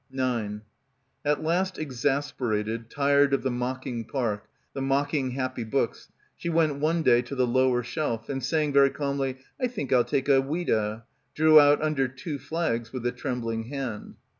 9 0.09 0.61
At 1.23 1.43
last 1.43 1.77
exasperated; 1.77 2.89
tired 2.89 3.35
of 3.35 3.43
the 3.43 3.51
mocking 3.51 4.03
park, 4.03 4.47
the 4.73 4.81
mocking 4.81 5.29
happy 5.29 5.63
books, 5.63 6.09
she 6.35 6.49
went 6.49 6.77
one 6.79 7.03
day 7.03 7.21
to 7.21 7.35
the 7.35 7.45
lower 7.45 7.83
shelf, 7.83 8.27
and 8.27 8.43
saying 8.43 8.73
very 8.73 8.89
calmly, 8.89 9.37
"I 9.61 9.67
think 9.67 9.93
I'll 9.93 10.03
take 10.03 10.27
a 10.27 10.41
Ouida," 10.41 11.03
drew 11.35 11.59
out 11.59 11.83
"Under 11.83 12.07
Two 12.07 12.39
Flags" 12.39 12.91
with 12.91 13.05
a 13.05 13.11
trembling 13.11 13.65
hand. 13.65 14.15